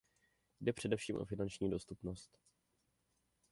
[0.61, 2.37] Jde především o finanční dostupnost.